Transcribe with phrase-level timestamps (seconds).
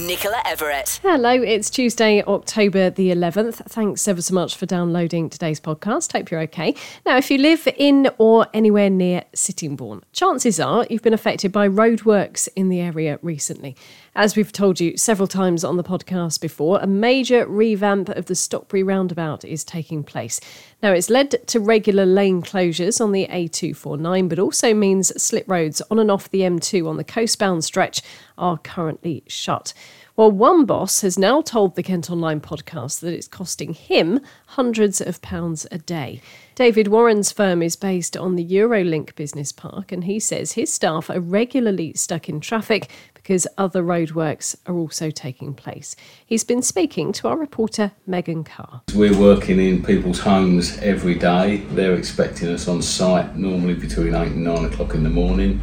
[0.00, 0.98] Nicola Everett.
[1.02, 3.66] Hello, it's Tuesday, October the 11th.
[3.66, 6.12] Thanks ever so much for downloading today's podcast.
[6.12, 6.74] Hope you're okay.
[7.06, 11.68] Now, if you live in or anywhere near Sittingbourne, chances are you've been affected by
[11.68, 13.76] roadworks in the area recently.
[14.16, 18.34] As we've told you several times on the podcast before, a major revamp of the
[18.34, 20.40] Stockbury roundabout is taking place.
[20.80, 25.82] Now, it's led to regular lane closures on the A249, but also means slip roads
[25.90, 28.02] on and off the M2 on the coastbound stretch
[28.38, 29.74] are currently shut.
[30.16, 35.00] Well, one boss has now told the Kent Online podcast that it's costing him hundreds
[35.00, 36.20] of pounds a day.
[36.54, 41.10] David Warren's firm is based on the Eurolink Business Park, and he says his staff
[41.10, 42.88] are regularly stuck in traffic
[43.24, 45.96] because other roadworks are also taking place.
[46.26, 48.82] He's been speaking to our reporter Megan Carr.
[48.94, 51.56] We're working in people's homes every day.
[51.70, 55.62] They're expecting us on site normally between 8 and 9 o'clock in the morning.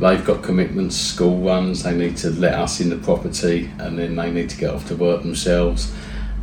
[0.00, 4.16] They've got commitments, school runs, they need to let us in the property and then
[4.16, 5.94] they need to get off to work themselves.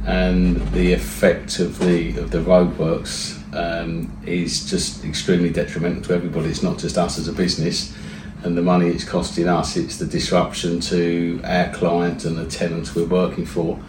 [0.05, 6.50] And the effect of the of the roadworks um, is just extremely detrimental to everybody.
[6.50, 7.94] It's not just us as a business
[8.44, 12.95] and the money it's costing us, it's the disruption to our clients and the tenants
[12.95, 13.80] we're working for.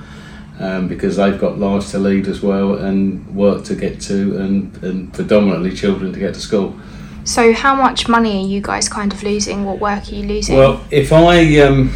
[0.60, 4.84] Um, because they've got lives to lead as well and work to get to and,
[4.84, 6.78] and predominantly children to get to school.
[7.25, 9.64] So, how much money are you guys kind of losing?
[9.64, 10.56] What work are you losing?
[10.56, 11.91] Well, if I um,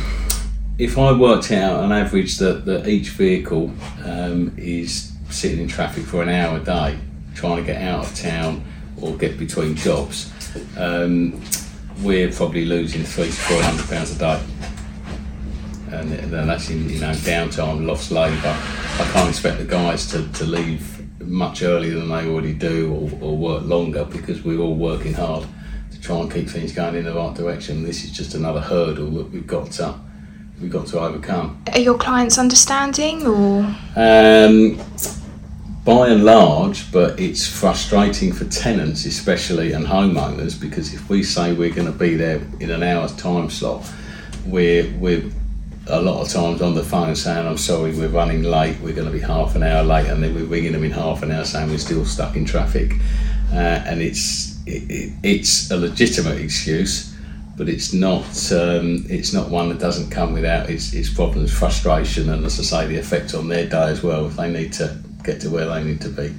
[0.79, 3.71] if I worked out an average that, that each vehicle
[4.05, 6.99] um, is sitting in traffic for an hour a day,
[7.35, 8.65] trying to get out of town
[9.01, 10.33] or get between jobs,
[10.77, 11.41] um,
[12.03, 14.43] we're probably losing three to four hundred pounds a day,
[15.93, 18.57] and then that's in you know downtime, lost labour.
[19.01, 23.25] I can't expect the guys to, to leave much earlier than they already do, or,
[23.25, 25.47] or work longer because we're all working hard
[25.91, 27.83] to try and keep things going in the right direction.
[27.83, 29.95] This is just another hurdle that we've got to
[30.61, 31.63] we've got to overcome.
[31.73, 33.61] Are your clients understanding, or?
[33.97, 34.81] Um,
[35.89, 41.55] by and large, but it's frustrating for tenants, especially and homeowners, because if we say
[41.55, 43.91] we're going to be there in an hour's time slot,
[44.45, 45.23] we're we're
[45.87, 48.79] a lot of times on the phone saying, "I'm sorry, we're running late.
[48.83, 51.23] We're going to be half an hour late," and then we're ringing them in half
[51.23, 52.93] an hour saying we're still stuck in traffic,
[53.51, 57.17] uh, and it's it, it, it's a legitimate excuse.
[57.57, 58.53] But it's not.
[58.53, 62.63] Um, it's not one that doesn't come without its, its problems, frustration, and as I
[62.63, 64.27] say, the effect on their day as well.
[64.27, 66.35] If they need to get to where they need to be.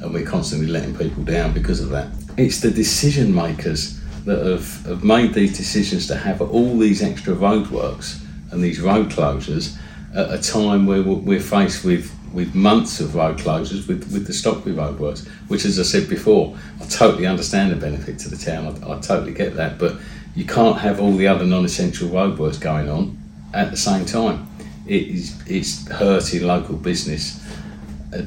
[0.00, 2.08] And we're constantly letting people down because of that.
[2.36, 7.34] It's the decision makers that have, have made these decisions to have all these extra
[7.34, 9.76] roadworks and these road closures
[10.14, 14.32] at a time where we're faced with, with months of road closures with, with the
[14.32, 18.66] Stockbury roadworks, which, as I said before, I totally understand the benefit to the town.
[18.66, 19.78] I, I totally get that.
[19.78, 19.96] But
[20.34, 23.18] you can't have all the other non essential roadworks going on
[23.52, 24.46] at the same time.
[24.86, 27.40] It is, it's hurting local business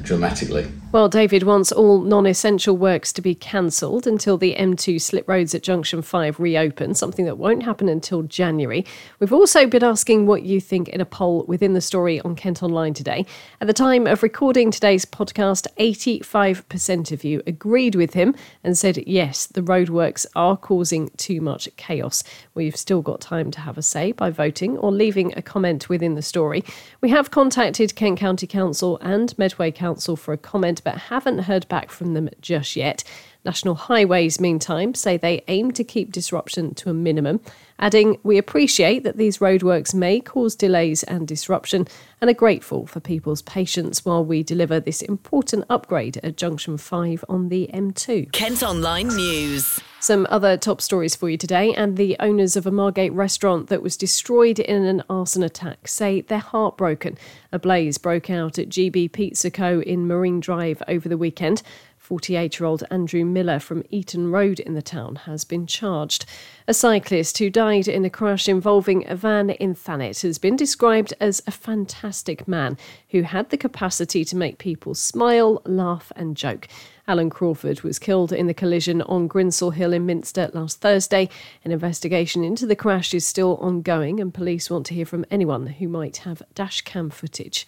[0.02, 0.66] dramatically.
[0.94, 5.52] Well, David wants all non essential works to be cancelled until the M2 slip roads
[5.52, 8.86] at Junction 5 reopen, something that won't happen until January.
[9.18, 12.62] We've also been asking what you think in a poll within the story on Kent
[12.62, 13.26] Online today.
[13.60, 18.32] At the time of recording today's podcast, 85% of you agreed with him
[18.62, 22.22] and said, yes, the roadworks are causing too much chaos.
[22.54, 26.14] You've still got time to have a say by voting or leaving a comment within
[26.14, 26.62] the story.
[27.00, 31.66] We have contacted Kent County Council and Medway Council for a comment but haven't heard
[31.68, 33.02] back from them just yet.
[33.44, 37.40] National Highways, meantime, say they aim to keep disruption to a minimum,
[37.78, 41.86] adding, We appreciate that these roadworks may cause delays and disruption
[42.22, 47.24] and are grateful for people's patience while we deliver this important upgrade at Junction 5
[47.28, 48.32] on the M2.
[48.32, 49.78] Kent Online News.
[50.00, 53.82] Some other top stories for you today, and the owners of a Margate restaurant that
[53.82, 57.16] was destroyed in an arson attack say they're heartbroken.
[57.52, 59.80] A blaze broke out at GB Pizza Co.
[59.80, 61.62] in Marine Drive over the weekend.
[62.04, 66.26] 48 year old Andrew Miller from Eaton Road in the town has been charged.
[66.68, 71.14] A cyclist who died in a crash involving a van in Thanet has been described
[71.18, 72.76] as a fantastic man
[73.08, 76.68] who had the capacity to make people smile, laugh, and joke.
[77.08, 81.30] Alan Crawford was killed in the collision on Grinsell Hill in Minster last Thursday.
[81.64, 85.68] An investigation into the crash is still ongoing, and police want to hear from anyone
[85.68, 87.66] who might have dashcam footage.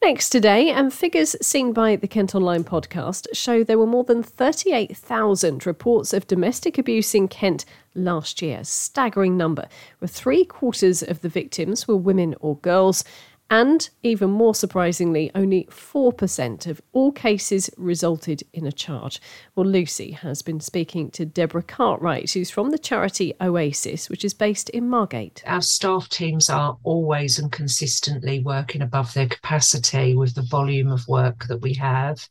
[0.00, 4.22] Next today, and figures seen by the Kent Online podcast show there were more than
[4.22, 7.64] 38,000 reports of domestic abuse in Kent
[7.96, 8.62] last year.
[8.62, 9.68] Staggering number,
[9.98, 13.02] where three quarters of the victims were women or girls,
[13.50, 19.20] and even more surprisingly, only 4% of all cases resulted in a charge.
[19.54, 24.34] Well, Lucy has been speaking to Deborah Cartwright, who's from the charity Oasis, which is
[24.34, 25.42] based in Margate.
[25.46, 31.08] Our staff teams are always and consistently working above their capacity with the volume of
[31.08, 32.28] work that we have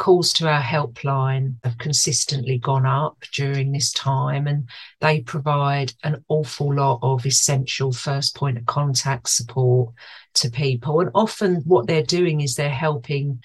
[0.00, 4.68] calls to our helpline have consistently gone up during this time, and
[5.00, 9.94] they provide an awful lot of essential first point of contact support
[10.32, 11.00] to people.
[11.00, 13.42] And often, what they're doing is they're helping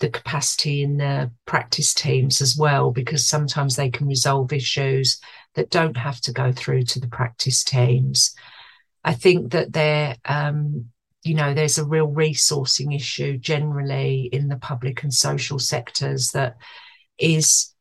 [0.00, 5.20] the capacity in the practice teams as well, because sometimes they can resolve issues
[5.56, 8.36] that don't have to go through to the practice teams.
[9.02, 10.90] I think that they're um,
[11.22, 16.56] you know, there's a real resourcing issue generally in the public and social sectors that
[17.18, 17.74] is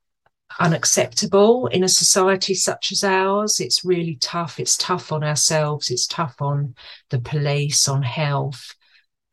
[0.60, 3.60] unacceptable in a society such as ours.
[3.60, 4.60] It's really tough.
[4.60, 6.76] It's tough on ourselves, it's tough on
[7.10, 8.74] the police, on health.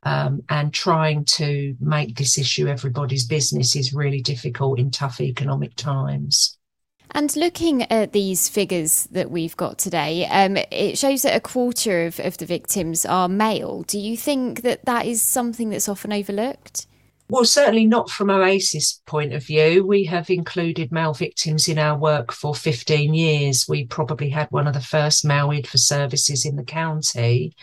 [0.07, 5.77] Um, and trying to make this issue everybody's business is really difficult in tough economic
[5.77, 6.59] times.
[7.15, 12.07] And looking at these figures that we've got today, um, it shows that a quarter
[12.07, 13.83] of, of the victims are male.
[13.85, 16.89] Do you think that that is something that's often overlooked?
[17.31, 19.87] Well, certainly not from Oasis' point of view.
[19.87, 23.67] We have included male victims in our work for 15 years.
[23.69, 27.55] We probably had one of the first male for services in the county.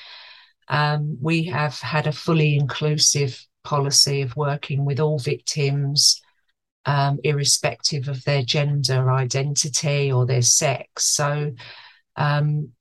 [0.70, 6.22] Um, we have had a fully inclusive policy of working with all victims
[6.86, 11.06] um, irrespective of their gender identity or their sex.
[11.06, 11.54] So
[12.16, 12.72] um,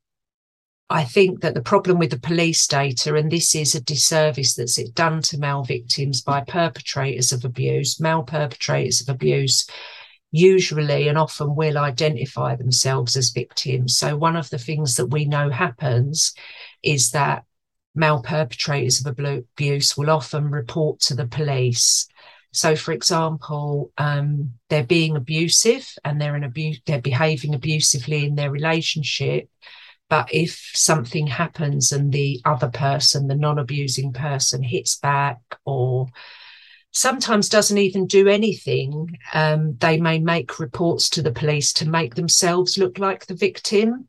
[0.89, 4.83] I think that the problem with the police data, and this is a disservice that's
[4.91, 9.69] done to male victims by perpetrators of abuse, male perpetrators of abuse
[10.33, 13.97] usually and often will identify themselves as victims.
[13.99, 16.35] So, one of the things that we know happens
[16.83, 17.45] is that
[17.95, 22.07] male perpetrators of abuse will often report to the police
[22.53, 28.35] so, for example, um, they're being abusive and they're in abuse, they're behaving abusively in
[28.35, 29.49] their relationship.
[30.09, 36.09] But if something happens and the other person, the non-abusing person, hits back or
[36.91, 42.17] sometimes doesn't even do anything, um, they may make reports to the police to make
[42.17, 44.09] themselves look like the victim.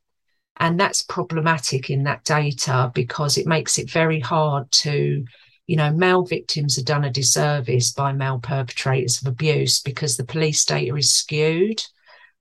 [0.58, 5.26] And that's problematic in that data because it makes it very hard to
[5.72, 10.26] you know, male victims are done a disservice by male perpetrators of abuse because the
[10.26, 11.82] police data is skewed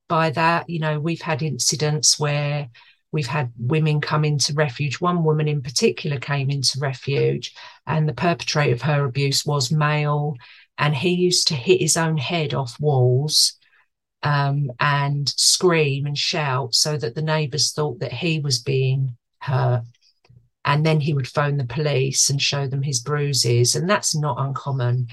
[0.09, 0.69] by that.
[0.69, 2.69] You know, we've had incidents where
[3.13, 5.01] we've had women come into refuge.
[5.01, 7.55] One woman in particular came into refuge,
[7.87, 10.35] and the perpetrator of her abuse was male,
[10.77, 13.53] and he used to hit his own head off walls.
[14.25, 19.85] Um, and scream and shout so that the neighbours thought that he was being hurt
[20.65, 24.39] and then he would phone the police and show them his bruises and that's not
[24.39, 25.09] uncommon.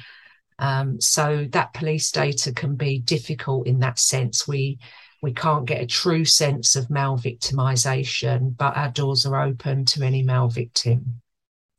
[0.60, 4.48] Um, so that police data can be difficult in that sense.
[4.48, 4.80] We
[5.22, 10.04] we can't get a true sense of male victimization but our doors are open to
[10.04, 11.22] any male victim.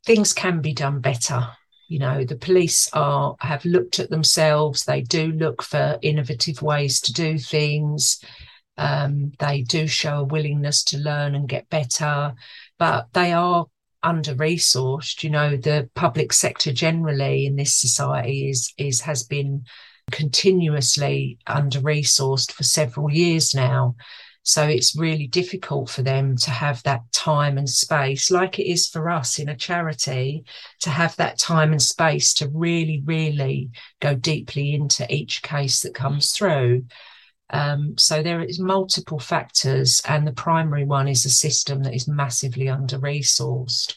[0.05, 1.49] Things can be done better.
[1.87, 4.85] You know the police are have looked at themselves.
[4.85, 8.23] They do look for innovative ways to do things.
[8.77, 12.33] Um, they do show a willingness to learn and get better
[12.79, 13.67] but they are
[14.01, 15.23] under resourced.
[15.23, 19.65] You know, the public sector generally in this society is is has been
[20.11, 23.95] continuously under resourced for several years now.
[24.43, 28.87] So it's really difficult for them to have that time and space, like it is
[28.87, 30.43] for us in a charity,
[30.79, 33.69] to have that time and space to really, really
[33.99, 36.85] go deeply into each case that comes through.
[37.51, 42.07] Um, so there is multiple factors, and the primary one is a system that is
[42.07, 43.95] massively under resourced.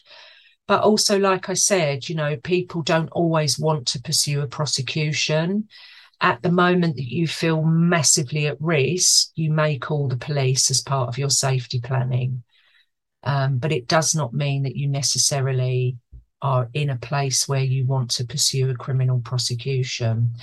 [0.67, 5.67] But also, like I said, you know, people don't always want to pursue a prosecution.
[6.21, 10.81] At the moment that you feel massively at risk, you may call the police as
[10.81, 12.43] part of your safety planning.
[13.23, 15.97] Um, but it does not mean that you necessarily
[16.41, 20.33] are in a place where you want to pursue a criminal prosecution.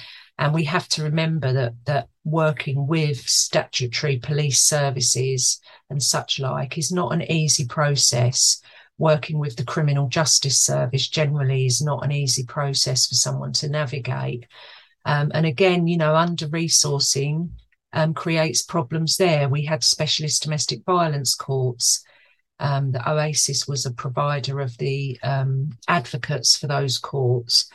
[0.40, 6.78] And we have to remember that that working with statutory police services and such like
[6.78, 8.60] is not an easy process.
[8.96, 13.68] Working with the criminal justice service generally is not an easy process for someone to
[13.68, 14.46] navigate.
[15.04, 17.50] Um, and again, you know, under resourcing
[17.92, 19.46] um, creates problems there.
[19.48, 22.02] We had specialist domestic violence courts
[22.60, 27.70] um, that Oasis was a provider of the um, advocates for those courts.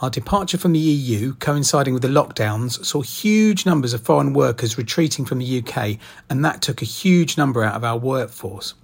[0.00, 4.76] Our departure from the EU, coinciding with the lockdowns, saw huge numbers of foreign workers
[4.76, 5.98] retreating from the UK,
[6.28, 8.74] and that took a huge number out of our workforce.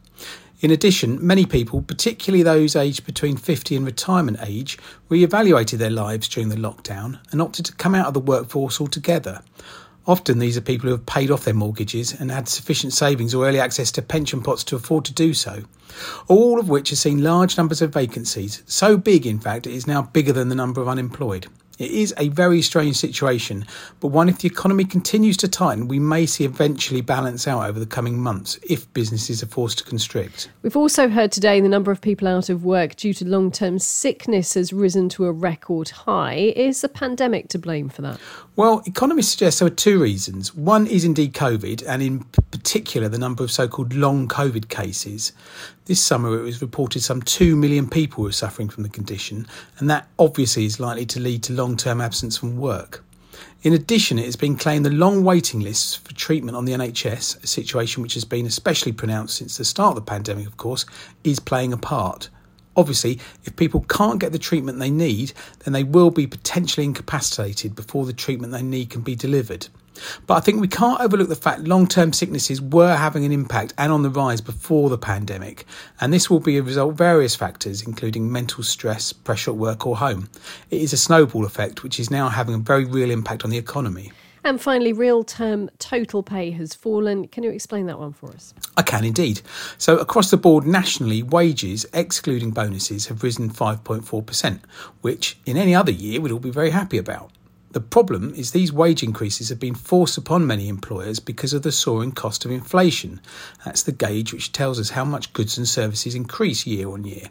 [0.60, 4.78] In addition, many people, particularly those aged between 50 and retirement age,
[5.08, 9.42] re-evaluated their lives during the lockdown and opted to come out of the workforce altogether.
[10.10, 13.46] Often these are people who have paid off their mortgages and had sufficient savings or
[13.46, 15.62] early access to pension pots to afford to do so.
[16.26, 19.86] All of which has seen large numbers of vacancies, so big in fact it is
[19.86, 21.46] now bigger than the number of unemployed.
[21.80, 23.64] It is a very strange situation,
[24.00, 27.80] but one if the economy continues to tighten, we may see eventually balance out over
[27.80, 30.50] the coming months if businesses are forced to constrict.
[30.60, 33.78] We've also heard today the number of people out of work due to long term
[33.78, 36.52] sickness has risen to a record high.
[36.54, 38.20] Is the pandemic to blame for that?
[38.56, 40.54] Well, economists suggest there are two reasons.
[40.54, 45.32] One is indeed COVID, and in particular, the number of so called long COVID cases.
[45.86, 49.46] This summer, it was reported some 2 million people were suffering from the condition,
[49.78, 53.04] and that obviously is likely to lead to long term absence from work.
[53.62, 57.42] In addition, it has been claimed the long waiting lists for treatment on the NHS,
[57.44, 60.86] a situation which has been especially pronounced since the start of the pandemic, of course,
[61.24, 62.30] is playing a part.
[62.76, 65.32] Obviously, if people can't get the treatment they need,
[65.64, 69.68] then they will be potentially incapacitated before the treatment they need can be delivered.
[70.26, 73.74] But I think we can't overlook the fact long term sicknesses were having an impact
[73.78, 75.64] and on the rise before the pandemic.
[76.00, 79.86] And this will be a result of various factors, including mental stress, pressure at work
[79.86, 80.28] or home.
[80.70, 83.58] It is a snowball effect, which is now having a very real impact on the
[83.58, 84.12] economy.
[84.42, 87.28] And finally, real term total pay has fallen.
[87.28, 88.54] Can you explain that one for us?
[88.76, 89.42] I can indeed.
[89.76, 94.60] So, across the board nationally, wages, excluding bonuses, have risen 5.4%,
[95.02, 97.30] which in any other year we'd all be very happy about.
[97.72, 101.70] The problem is these wage increases have been forced upon many employers because of the
[101.70, 103.20] soaring cost of inflation.
[103.64, 107.28] That's the gauge which tells us how much goods and services increase year on year.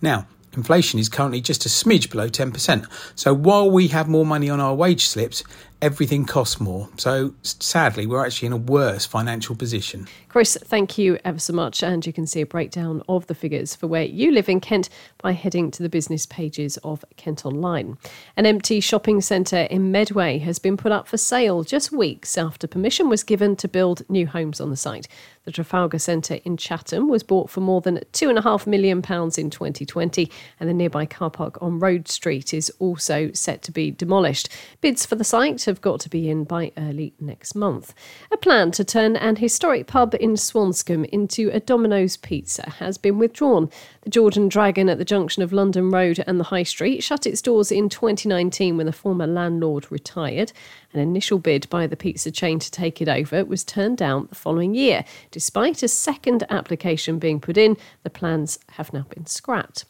[0.00, 2.86] Now, inflation is currently just a smidge below 10%.
[3.16, 5.42] So while we have more money on our wage slips,
[5.82, 6.88] everything costs more.
[6.96, 10.06] So sadly, we're actually in a worse financial position.
[10.28, 11.82] Chris, thank you ever so much.
[11.82, 14.88] And you can see a breakdown of the figures for where you live in Kent
[15.18, 17.98] by heading to the business pages of Kent Online.
[18.36, 22.66] An empty shopping centre in Medway has been put up for sale just weeks after
[22.66, 25.08] permission was given to build new homes on the site.
[25.44, 30.30] The Trafalgar Centre in Chatham was bought for more than £2.5 million in 2020,
[30.60, 34.50] and the nearby car park on Road Street is also set to be demolished.
[34.82, 37.94] Bids for the site have got to be in by early next month.
[38.30, 43.18] A plan to turn an historic pub in Swanscombe into a Domino's pizza has been
[43.18, 43.70] withdrawn.
[44.02, 47.26] The George and Dragon at the junction of London Road and the High Street shut
[47.26, 50.52] its doors in 2019 when the former landlord retired.
[50.92, 54.34] An initial bid by the pizza chain to take it over was turned down the
[54.34, 55.04] following year.
[55.30, 59.84] Despite a second application being put in, the plans have now been scrapped.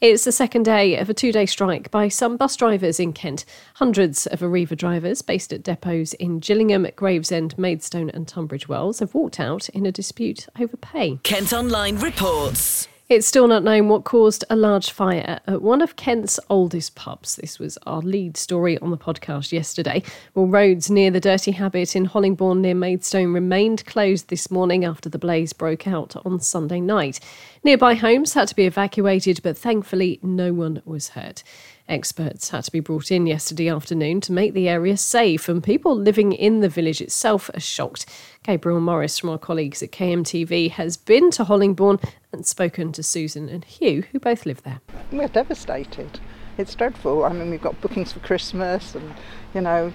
[0.00, 3.44] It's the second day of a two day strike by some bus drivers in Kent.
[3.74, 9.14] Hundreds of Arriva drivers based at depots in Gillingham, Gravesend, Maidstone, and Tunbridge Wells have
[9.14, 11.18] walked out in a dispute over pay.
[11.24, 12.88] Kent Online reports.
[13.08, 17.36] It's still not known what caused a large fire at one of Kent's oldest pubs.
[17.36, 20.02] This was our lead story on the podcast yesterday.
[20.34, 25.08] Well, roads near the Dirty Habit in Hollingbourne near Maidstone remained closed this morning after
[25.08, 27.18] the blaze broke out on Sunday night.
[27.64, 31.42] Nearby homes had to be evacuated, but thankfully no one was hurt.
[31.88, 35.96] Experts had to be brought in yesterday afternoon to make the area safe, and people
[35.96, 38.04] living in the village itself are shocked.
[38.42, 43.48] Gabriel Morris from our colleagues at KMTV has been to Hollingbourne and spoken to Susan
[43.48, 44.82] and Hugh, who both live there.
[45.10, 46.20] We're devastated.
[46.58, 47.24] It's dreadful.
[47.24, 49.14] I mean, we've got bookings for Christmas and,
[49.54, 49.90] you know,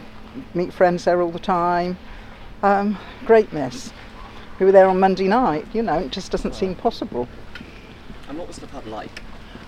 [0.55, 1.97] meet friends there all the time.
[2.63, 3.93] Um, great miss.
[4.59, 7.27] We were there on Monday night, you know, it just doesn't seem possible.
[8.27, 9.21] And what was the pub like?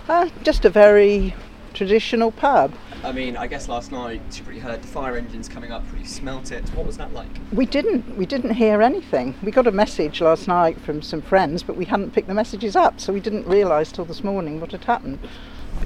[0.08, 1.36] Uh, just a very
[1.76, 2.74] traditional pub.
[3.04, 6.06] I mean, I guess last night you probably heard the fire engines coming up, probably
[6.06, 6.68] smelt it.
[6.70, 7.30] What was that like?
[7.52, 8.18] We didn't.
[8.18, 9.36] We didn't hear anything.
[9.44, 12.76] We got a message last night from some friends, but we hadn't picked the messages
[12.76, 15.20] up, so we didn't realise till this morning what had happened.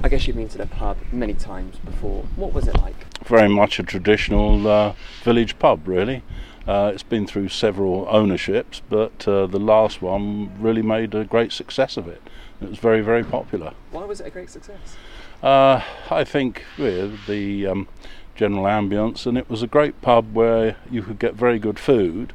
[0.03, 2.23] I guess you've been to the pub many times before.
[2.35, 2.95] What was it like?
[3.25, 4.93] Very much a traditional uh,
[5.23, 6.23] village pub, really.
[6.67, 11.51] Uh, it's been through several ownerships, but uh, the last one really made a great
[11.51, 12.21] success of it.
[12.61, 13.73] It was very, very popular.
[13.91, 14.95] Why was it a great success?
[15.41, 17.87] Uh, I think with the um,
[18.35, 22.33] general ambience, and it was a great pub where you could get very good food,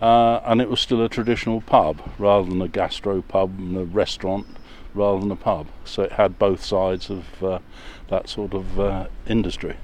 [0.00, 3.84] uh, and it was still a traditional pub rather than a gastro pub and a
[3.84, 4.46] restaurant
[4.94, 5.66] rather than a pub.
[5.84, 7.58] So it had both sides of uh,
[8.08, 9.76] that sort of uh, industry.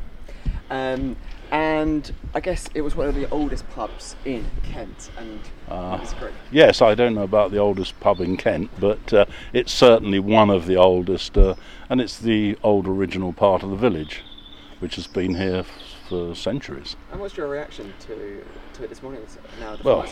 [0.71, 1.17] Um,
[1.53, 6.33] and I guess it was one of the oldest pubs in Kent, and Uh, great.
[6.51, 10.49] Yes, I don't know about the oldest pub in Kent, but uh, it's certainly one
[10.49, 11.55] of the oldest, uh,
[11.91, 14.23] and it's the old original part of the village,
[14.81, 15.69] which has been here f-
[16.09, 16.97] for centuries.
[17.13, 18.43] And what's your reaction to
[18.75, 19.21] to it this morning?
[19.61, 20.07] Now the Well.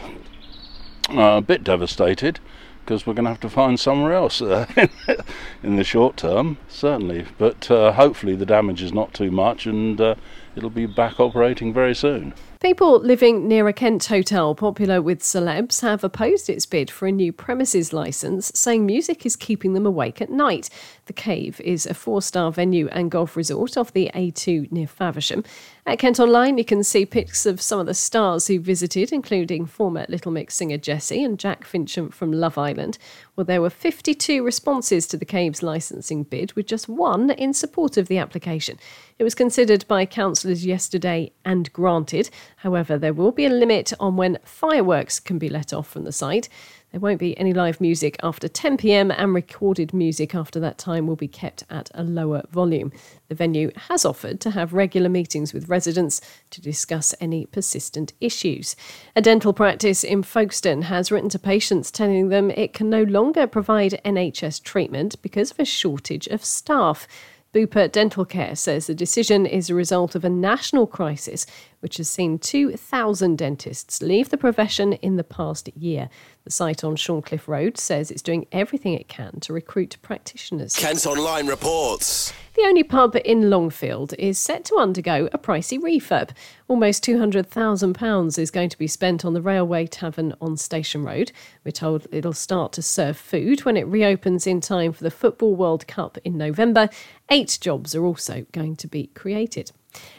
[1.09, 2.39] Uh, a bit devastated
[2.85, 4.67] because we're going to have to find somewhere else uh,
[5.63, 7.25] in the short term, certainly.
[7.39, 10.15] But uh, hopefully the damage is not too much and uh,
[10.57, 12.35] it'll be back operating very soon.
[12.61, 17.13] People living near a Kent hotel popular with celebs have opposed its bid for a
[17.13, 20.69] new premises licence, saying music is keeping them awake at night.
[21.07, 25.43] The Cave is a four star venue and golf resort off the A2 near Faversham.
[25.87, 29.65] At Kent Online, you can see pics of some of the stars who visited, including
[29.65, 32.99] former Little Mix singer Jesy and Jack Fincham from Love Island.
[33.35, 37.97] Well, there were 52 responses to the Cave's licensing bid, with just one in support
[37.97, 38.79] of the application.
[39.19, 42.29] It was considered by councillors yesterday and granted.
[42.57, 46.13] However, there will be a limit on when fireworks can be let off from the
[46.13, 46.49] site.
[46.91, 51.07] There won't be any live music after 10 pm, and recorded music after that time
[51.07, 52.93] will be kept at a lower volume.
[53.29, 58.75] The venue has offered to have regular meetings with residents to discuss any persistent issues.
[59.15, 63.47] A dental practice in Folkestone has written to patients telling them it can no longer
[63.47, 67.07] provide NHS treatment because of a shortage of staff.
[67.53, 71.47] Bupa Dental Care says the decision is a result of a national crisis
[71.81, 76.09] which has seen 2,000 dentists leave the profession in the past year.
[76.45, 80.75] The site on Shorncliffe Road says it's doing everything it can to recruit practitioners.
[80.77, 82.33] Kent Online reports.
[82.55, 86.31] The only pub in Longfield is set to undergo a pricey refurb.
[86.69, 91.33] Almost £200,000 is going to be spent on the Railway Tavern on Station Road.
[91.65, 95.55] We're told it'll start to serve food when it reopens in time for the Football
[95.55, 96.91] World Cup in November.
[97.31, 99.73] Eight jobs are also going to be created.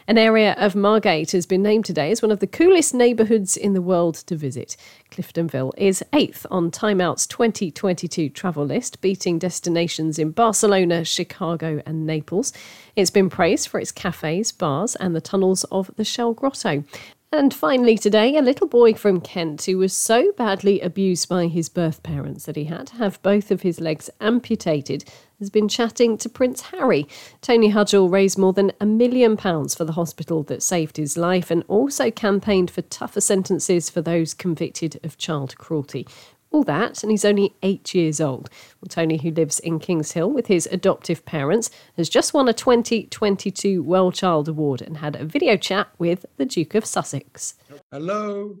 [0.06, 3.72] An area of Margate has been named today as one of the coolest neighbourhoods in
[3.72, 4.76] the world to visit.
[5.10, 12.06] Cliftonville is eighth on Time Out's 2022 travel list, beating destinations in Barcelona, Chicago, and
[12.06, 12.52] Naples.
[12.96, 16.84] It's been praised for its cafes, bars, and the tunnels of the Shell Grotto.
[17.34, 21.70] And finally, today, a little boy from Kent who was so badly abused by his
[21.70, 25.04] birth parents that he had to have both of his legs amputated
[25.38, 27.08] has been chatting to Prince Harry.
[27.40, 31.50] Tony Hudgell raised more than a million pounds for the hospital that saved his life
[31.50, 36.06] and also campaigned for tougher sentences for those convicted of child cruelty.
[36.52, 38.50] All that, and he's only eight years old.
[38.80, 42.52] Well, Tony, who lives in Kings Hill with his adoptive parents, has just won a
[42.52, 47.54] 2022 Well Child Award and had a video chat with the Duke of Sussex.
[47.90, 48.58] Hello.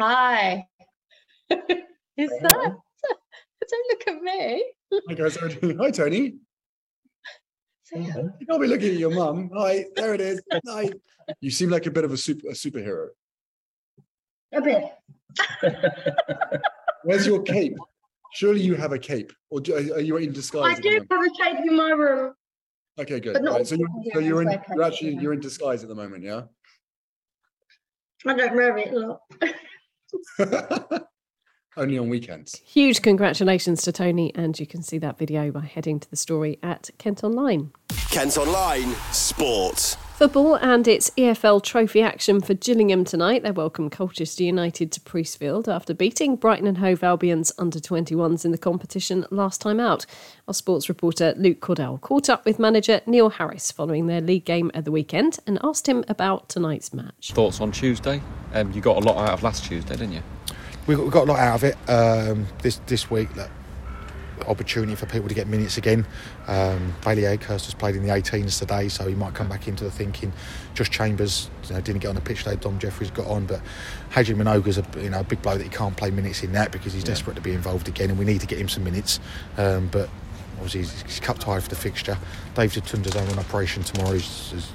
[0.00, 0.66] Hi.
[1.50, 2.76] Is that?
[3.70, 4.64] Don't look at me.
[5.08, 5.36] Hi guys.
[5.36, 5.78] how are you doing?
[5.78, 6.34] Hi Tony.
[7.94, 9.50] You can't be looking at your mum.
[9.56, 10.42] Hi, there it is.
[10.66, 10.90] Hi.
[11.40, 13.08] You seem like a bit of a super a superhero.
[14.52, 14.84] A bit.
[17.04, 17.76] Where's your cape?
[18.34, 20.78] Surely you have a cape, or do, are you in disguise?
[20.78, 22.34] I do have a cape in my room.
[22.98, 23.34] Okay, good.
[23.34, 24.60] but not Right, so you're, so you're in.
[24.74, 26.42] You're actually you're in disguise at the moment, yeah.
[28.26, 29.18] I don't wear it a
[30.38, 31.08] lot.
[31.76, 32.60] only on weekends.
[32.64, 36.58] Huge congratulations to Tony, and you can see that video by heading to the story
[36.62, 37.72] at Kent Online.
[38.10, 39.96] Kent Online Sport.
[40.22, 43.42] Football and its EFL trophy action for Gillingham tonight.
[43.42, 48.52] They welcome Colchester United to Priestfield after beating Brighton and Hove Albion's under 21s in
[48.52, 50.06] the competition last time out.
[50.46, 54.70] Our sports reporter Luke Cordell caught up with manager Neil Harris following their league game
[54.74, 57.32] at the weekend and asked him about tonight's match.
[57.32, 58.22] Thoughts on Tuesday?
[58.54, 60.22] Um, you got a lot out of last Tuesday, didn't you?
[60.86, 63.34] We got, a lot out of it um, this this week.
[63.34, 63.50] Look,
[64.46, 66.06] opportunity for people to get minutes again.
[66.46, 69.84] Um, Bailey Akehurst has played in the 18s today, so he might come back into
[69.84, 70.32] the thinking.
[70.74, 72.56] Just Chambers you know, didn't get on the pitch today.
[72.56, 73.60] Dom Jeffries got on, but
[74.10, 76.72] Hadji Minogue's a you know a big blow that he can't play minutes in that
[76.72, 77.08] because he's yeah.
[77.08, 79.20] desperate to be involved again, and we need to get him some minutes.
[79.56, 80.08] Um, but
[80.56, 82.16] obviously he's, he's cup tied for the fixture.
[82.54, 84.12] David Tunder's on an operation tomorrow.
[84.12, 84.68] He's, he's,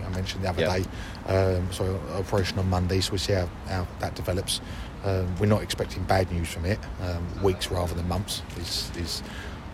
[0.00, 0.84] think I mentioned the other day.
[1.26, 4.60] Um, so operation on Monday, so we see how, how that develops.
[5.04, 6.78] Um, we're not expecting bad news from it.
[7.00, 9.22] Um, weeks rather than months is, is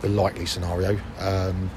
[0.00, 0.98] the likely scenario.
[1.18, 1.70] Um,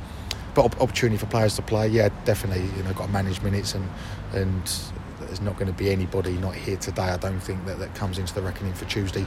[0.55, 2.65] but opportunity for players to play, yeah, definitely.
[2.77, 3.87] You know, got to manage minutes and
[4.33, 4.71] and
[5.29, 7.03] there's not going to be anybody not here today.
[7.03, 9.25] I don't think that that comes into the reckoning for Tuesday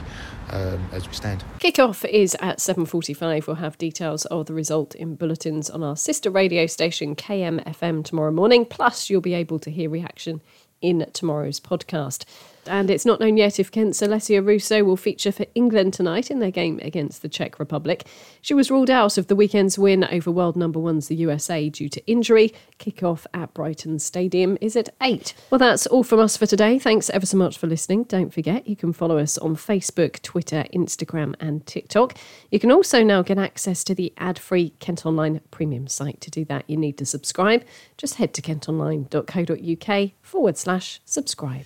[0.49, 1.43] um, as we stand.
[1.59, 3.47] Kickoff is at 7:45.
[3.47, 8.31] We'll have details of the result in bulletins on our sister radio station KMFM tomorrow
[8.31, 8.65] morning.
[8.65, 10.41] Plus, you'll be able to hear reaction
[10.81, 12.25] in tomorrow's podcast.
[12.67, 16.39] And it's not known yet if Kent's Alessia Russo will feature for England tonight in
[16.39, 18.07] their game against the Czech Republic.
[18.41, 21.89] She was ruled out of the weekend's win over world number ones, the USA, due
[21.89, 22.53] to injury.
[22.77, 25.33] Kick-off at Brentford Stadium is at 8.
[25.49, 26.79] Well, that's all from us for today.
[26.79, 28.03] Thanks ever so much for listening.
[28.03, 32.15] Don't forget, you can follow us on Facebook, Twitter, Instagram, and TikTok.
[32.51, 36.21] You can also now get access to the ad-free Kent Online premium site.
[36.21, 37.63] To do that, you need to subscribe.
[37.97, 41.65] Just head to kentonline.co.uk forward slash subscribe.